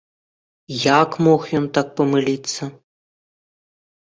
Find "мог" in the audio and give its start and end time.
1.27-1.41